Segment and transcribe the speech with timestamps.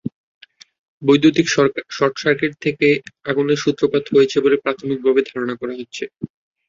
[1.01, 1.47] বৈদ্যুতিক
[1.97, 2.87] শটসার্কিট থেকে
[3.29, 6.03] আগুনের সূত্রপাত হয়েছে বলে প্রাথমিকভাবে ধারণা করা হচ্ছে।